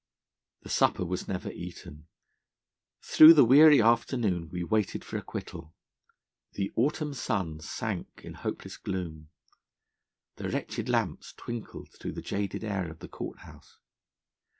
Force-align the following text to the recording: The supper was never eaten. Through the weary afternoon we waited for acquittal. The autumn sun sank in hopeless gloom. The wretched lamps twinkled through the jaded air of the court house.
The 0.63 0.69
supper 0.69 1.05
was 1.05 1.27
never 1.27 1.51
eaten. 1.51 2.07
Through 3.03 3.35
the 3.35 3.45
weary 3.45 3.79
afternoon 3.79 4.49
we 4.49 4.63
waited 4.63 5.05
for 5.05 5.17
acquittal. 5.17 5.75
The 6.53 6.71
autumn 6.75 7.13
sun 7.13 7.59
sank 7.59 8.07
in 8.23 8.33
hopeless 8.33 8.77
gloom. 8.77 9.29
The 10.37 10.49
wretched 10.49 10.89
lamps 10.89 11.33
twinkled 11.37 11.89
through 11.91 12.13
the 12.13 12.21
jaded 12.23 12.63
air 12.63 12.89
of 12.89 12.97
the 12.97 13.07
court 13.07 13.41
house. 13.41 13.77